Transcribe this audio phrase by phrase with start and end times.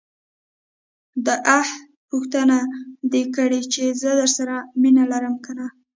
[1.25, 1.69] داح
[2.09, 2.57] پوښتنه
[3.11, 5.67] دې کړې چې زه درسره مينه لرم که نه.